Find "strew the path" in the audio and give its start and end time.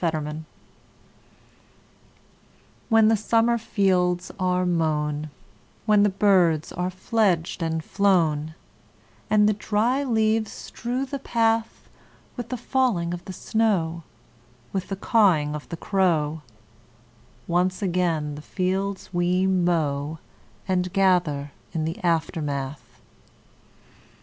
10.51-11.87